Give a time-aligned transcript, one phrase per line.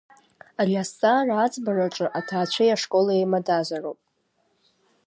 [0.59, 3.99] Ари азҵаара аӡбараҿы аҭаацәеи ашколи еимадазароуп.